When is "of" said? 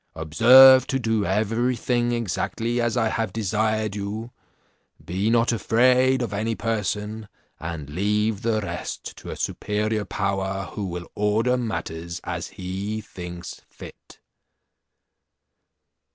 6.23-6.33